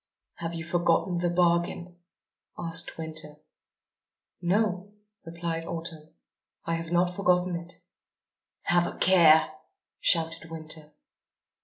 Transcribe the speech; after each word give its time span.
"Have 0.37 0.55
you 0.55 0.63
forgotten 0.63 1.19
the 1.19 1.29
bargain?" 1.29 1.97
asked 2.57 2.97
Winter. 2.97 3.35
"No," 4.41 4.95
replied 5.27 5.63
Autumn. 5.67 6.09
"I 6.65 6.73
have 6.73 6.91
not 6.91 7.11
forgotten 7.15 7.55
it." 7.55 7.73
"Have 8.63 8.87
a 8.87 8.97
care," 8.97 9.53
shouted 9.99 10.49
Winter. 10.49 10.93